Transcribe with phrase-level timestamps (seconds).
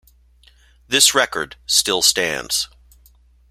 [0.87, 2.67] This record still stands.